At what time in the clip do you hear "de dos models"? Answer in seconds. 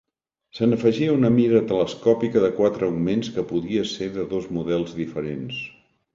4.19-4.99